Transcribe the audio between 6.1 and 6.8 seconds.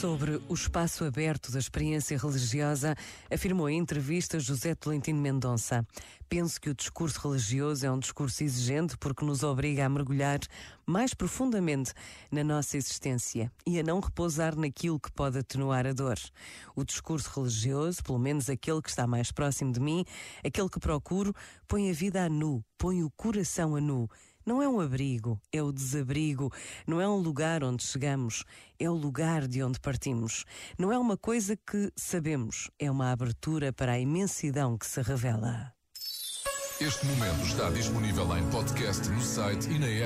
Penso que o